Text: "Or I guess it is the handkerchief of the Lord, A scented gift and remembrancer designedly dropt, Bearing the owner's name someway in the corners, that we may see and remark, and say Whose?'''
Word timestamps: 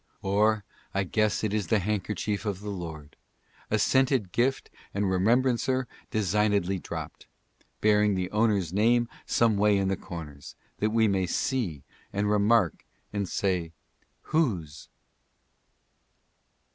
"Or 0.23 0.63
I 0.95 1.03
guess 1.03 1.43
it 1.43 1.53
is 1.53 1.67
the 1.67 1.77
handkerchief 1.77 2.43
of 2.43 2.61
the 2.61 2.71
Lord, 2.71 3.15
A 3.69 3.77
scented 3.77 4.31
gift 4.31 4.71
and 4.95 5.07
remembrancer 5.07 5.87
designedly 6.09 6.79
dropt, 6.79 7.27
Bearing 7.81 8.15
the 8.15 8.31
owner's 8.31 8.73
name 8.73 9.07
someway 9.27 9.77
in 9.77 9.89
the 9.89 9.95
corners, 9.95 10.55
that 10.79 10.89
we 10.89 11.07
may 11.07 11.27
see 11.27 11.83
and 12.11 12.27
remark, 12.31 12.83
and 13.13 13.29
say 13.29 13.73
Whose?''' 14.33 14.87